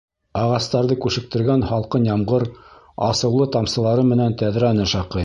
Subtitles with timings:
[0.43, 2.45] Ағастарҙы күшектергән һалҡын ямғыр
[3.11, 5.19] асыулы тамсылары менән тәҙрәне шаҡый.